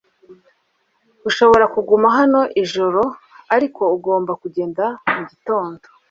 urashobora 1.21 1.65
kuguma 1.73 2.07
hano 2.17 2.41
ijoro, 2.61 3.01
ariko 3.55 3.81
ugomba 3.95 4.31
kugenda 4.41 4.83
mugitondo 5.13 5.85